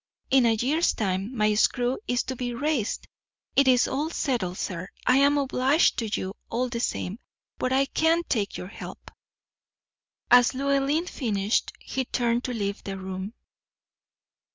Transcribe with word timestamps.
In 0.31 0.47
a 0.47 0.53
year's 0.55 0.95
time 0.95 1.37
my 1.37 1.53
screw 1.53 1.99
is 2.07 2.23
to 2.23 2.35
be 2.35 2.55
raised. 2.55 3.07
It 3.55 3.67
is 3.67 3.87
all 3.87 4.09
settled, 4.09 4.57
sir. 4.57 4.89
I 5.05 5.17
am 5.17 5.37
obliged 5.37 5.99
to 5.99 6.07
you 6.07 6.33
all 6.49 6.69
the 6.69 6.79
same, 6.79 7.19
but 7.59 7.71
I 7.71 7.85
can't 7.85 8.27
take 8.27 8.57
your 8.57 8.69
help." 8.69 9.11
As 10.31 10.55
Llewellyn 10.55 11.05
finished 11.05 11.73
he 11.79 12.03
turned 12.05 12.43
to 12.45 12.51
leave 12.51 12.83
the 12.83 12.97
room. 12.97 13.35